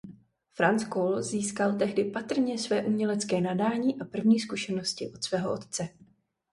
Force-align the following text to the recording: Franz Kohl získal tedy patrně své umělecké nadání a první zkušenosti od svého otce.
Franz 0.53 0.83
Kohl 0.89 1.23
získal 1.23 1.77
tedy 1.77 2.03
patrně 2.05 2.57
své 2.57 2.83
umělecké 2.83 3.41
nadání 3.41 4.01
a 4.01 4.05
první 4.05 4.39
zkušenosti 4.39 5.11
od 5.15 5.23
svého 5.23 5.53
otce. 5.53 5.89